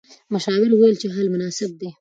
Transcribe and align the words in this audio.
مشاور 0.33 0.69
وویل 0.71 0.95
چې 1.01 1.07
حل 1.15 1.27
مناسب 1.35 1.69
دی. 1.79 1.87